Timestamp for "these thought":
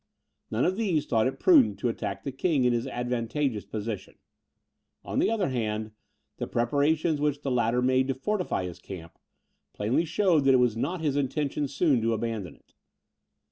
0.77-1.27